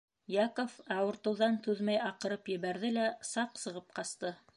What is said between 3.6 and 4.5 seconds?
сығып ҡасты.